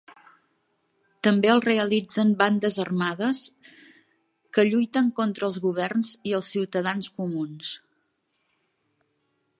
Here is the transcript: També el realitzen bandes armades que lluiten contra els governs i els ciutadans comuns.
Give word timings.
També 1.27 1.51
el 1.55 1.61
realitzen 1.65 2.31
bandes 2.39 2.79
armades 2.85 3.43
que 4.57 4.67
lluiten 4.71 5.13
contra 5.23 5.49
els 5.51 5.63
governs 5.67 6.13
i 6.31 6.37
els 6.39 6.53
ciutadans 6.57 7.13
comuns. 7.21 7.79